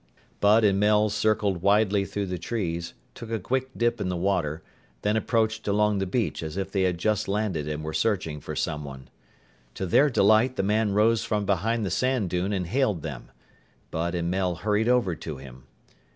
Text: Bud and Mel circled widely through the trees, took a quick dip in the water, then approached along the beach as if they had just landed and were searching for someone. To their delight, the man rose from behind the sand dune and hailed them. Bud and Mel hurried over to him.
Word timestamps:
Bud 0.39 0.63
and 0.63 0.79
Mel 0.79 1.09
circled 1.09 1.61
widely 1.61 2.05
through 2.05 2.25
the 2.25 2.39
trees, 2.39 2.95
took 3.13 3.29
a 3.29 3.37
quick 3.37 3.69
dip 3.77 4.01
in 4.01 4.09
the 4.09 4.17
water, 4.17 4.63
then 5.03 5.15
approached 5.15 5.67
along 5.67 5.99
the 5.99 6.07
beach 6.07 6.41
as 6.41 6.57
if 6.57 6.71
they 6.71 6.81
had 6.81 6.97
just 6.97 7.27
landed 7.27 7.67
and 7.67 7.83
were 7.83 7.93
searching 7.93 8.39
for 8.41 8.55
someone. 8.55 9.11
To 9.75 9.85
their 9.85 10.09
delight, 10.09 10.55
the 10.55 10.63
man 10.63 10.93
rose 10.93 11.23
from 11.23 11.45
behind 11.45 11.85
the 11.85 11.91
sand 11.91 12.31
dune 12.31 12.51
and 12.51 12.65
hailed 12.65 13.03
them. 13.03 13.29
Bud 13.91 14.15
and 14.15 14.31
Mel 14.31 14.55
hurried 14.55 14.87
over 14.89 15.13
to 15.13 15.37
him. 15.37 15.65